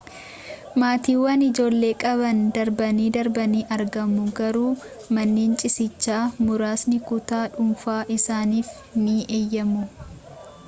maatiiwwan 0.81 1.41
ijoollee 1.47 1.99
qaban 2.03 2.39
darbanii 2.55 3.09
darbanii 3.17 3.61
argamu 3.75 4.23
garuu 4.39 4.71
manneen 5.17 5.53
ciisichaa 5.63 6.21
muraasni 6.47 7.01
kutaa 7.11 7.43
dhuunfaa 7.59 8.01
isaaniif 8.17 8.73
ni 9.05 9.17
eeyyamu 9.41 9.85